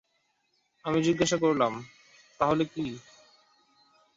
আমি 0.85 0.99
জিজ্ঞেস 1.01 1.31
করলাম, 1.43 1.73
তাহলে 2.39 2.63
কি? 2.65 2.85